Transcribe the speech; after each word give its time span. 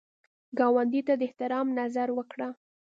ګاونډي 0.57 1.01
ته 1.07 1.13
د 1.19 1.21
احترام 1.27 1.67
نظر 1.79 2.07
وکړه 2.17 2.49